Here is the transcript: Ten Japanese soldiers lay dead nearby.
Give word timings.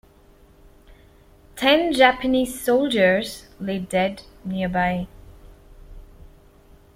Ten 1.55 1.93
Japanese 1.93 2.59
soldiers 2.65 3.45
lay 3.59 3.77
dead 3.77 4.23
nearby. 4.43 5.07